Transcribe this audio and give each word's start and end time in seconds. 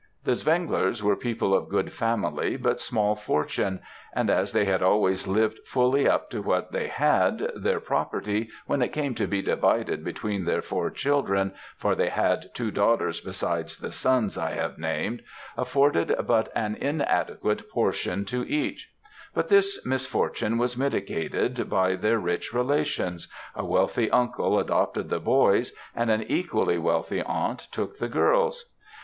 "The 0.23 0.33
Zwenglers 0.33 1.03
were 1.03 1.15
people 1.15 1.53
of 1.53 1.69
good 1.69 1.93
family 1.93 2.57
but 2.57 2.79
small 2.79 3.15
fortune; 3.15 3.81
and 4.15 4.31
as 4.31 4.51
they 4.51 4.65
had 4.65 4.81
always 4.81 5.27
lived 5.27 5.59
fully 5.67 6.09
up 6.09 6.31
to 6.31 6.41
what 6.41 6.71
they 6.71 6.87
had, 6.87 7.51
their 7.55 7.79
property, 7.79 8.49
when 8.65 8.81
it 8.81 8.93
came 8.93 9.13
to 9.13 9.27
be 9.27 9.43
divided 9.43 10.03
between 10.03 10.45
their 10.45 10.63
four 10.63 10.89
children, 10.89 11.53
for 11.77 11.93
they 11.93 12.09
had 12.09 12.49
two 12.55 12.71
daughters 12.71 13.21
besides 13.21 13.77
the 13.77 13.91
sons 13.91 14.39
I 14.39 14.53
have 14.55 14.79
named, 14.79 15.21
afforded 15.55 16.15
but 16.25 16.51
an 16.55 16.73
inadequate 16.81 17.69
portion 17.69 18.25
to 18.25 18.43
each; 18.49 18.89
but 19.35 19.49
this 19.49 19.85
misfortune 19.85 20.57
was 20.57 20.75
mitigated 20.75 21.69
by 21.69 21.95
their 21.95 22.17
rich 22.17 22.51
relations 22.55 23.27
a 23.53 23.63
wealthy 23.63 24.09
uncle 24.09 24.57
adopted 24.59 25.11
the 25.11 25.19
boys, 25.19 25.73
and 25.95 26.09
an 26.09 26.23
equally 26.23 26.79
wealthy 26.79 27.21
aunt 27.21 27.67
took 27.71 27.99
the 27.99 28.09
girls. 28.09 28.65